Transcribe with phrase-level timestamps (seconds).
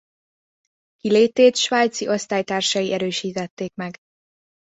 [0.97, 3.97] Kilétét svájci osztálytársai erősítették meg.